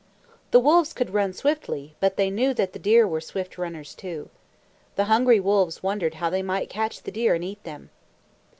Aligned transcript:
The 0.49 0.59
wolves 0.59 0.93
could 0.93 1.13
run 1.13 1.31
swiftly, 1.31 1.95
but 1.99 2.17
they 2.17 2.31
knew 2.31 2.55
that 2.55 2.73
the 2.73 2.79
deer 2.79 3.07
were 3.07 3.21
swift 3.21 3.59
runners, 3.59 3.93
too. 3.93 4.31
The 4.95 5.03
hungry 5.03 5.39
wolves 5.39 5.83
wondered 5.83 6.15
how 6.15 6.31
they 6.31 6.41
might 6.41 6.71
catch 6.71 7.03
the 7.03 7.11
deer 7.11 7.35
and 7.35 7.43
eat 7.43 7.63
them. 7.65 7.91